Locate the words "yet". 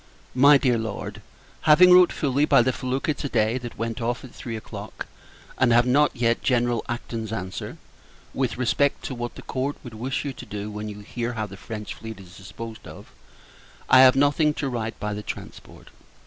6.15-6.41